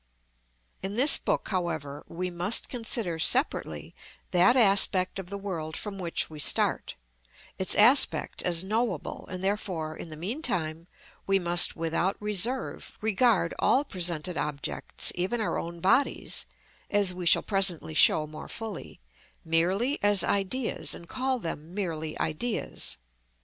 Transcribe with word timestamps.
In 0.81 0.95
this 0.95 1.19
book, 1.19 1.49
however, 1.49 2.03
we 2.07 2.31
must 2.31 2.69
consider 2.69 3.19
separately 3.19 3.93
that 4.31 4.55
aspect 4.57 5.19
of 5.19 5.29
the 5.29 5.37
world 5.37 5.77
from 5.77 5.99
which 5.99 6.27
we 6.27 6.39
start, 6.39 6.95
its 7.59 7.75
aspect 7.75 8.41
as 8.41 8.63
knowable, 8.63 9.27
and 9.29 9.43
therefore, 9.43 9.95
in 9.95 10.09
the 10.09 10.17
meantime, 10.17 10.87
we 11.27 11.37
must, 11.37 11.75
without 11.75 12.19
reserve, 12.19 12.97
regard 12.99 13.53
all 13.59 13.83
presented 13.83 14.37
objects, 14.39 15.11
even 15.13 15.39
our 15.39 15.59
own 15.59 15.79
bodies 15.81 16.47
(as 16.89 17.13
we 17.13 17.27
shall 17.27 17.43
presently 17.43 17.93
show 17.93 18.25
more 18.25 18.47
fully), 18.47 18.99
merely 19.45 20.01
as 20.01 20.23
ideas, 20.23 20.95
and 20.95 21.07
call 21.09 21.37
them 21.37 21.75
merely 21.75 22.19
ideas. 22.19 22.97